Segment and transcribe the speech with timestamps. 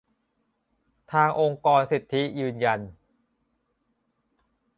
[1.11, 2.79] ทางองค์กรสิทธิยืนยัน